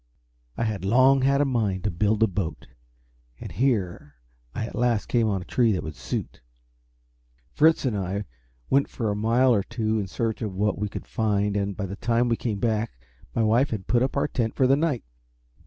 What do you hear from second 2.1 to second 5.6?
a boat, and here I at last came on a